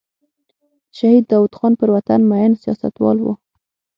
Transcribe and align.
شهید 0.97 1.27
داود 1.27 1.53
خان 1.57 1.73
پر 1.79 1.89
وطن 1.95 2.21
مین 2.31 2.51
سیاستوال 2.61 3.17
و. 3.21 3.27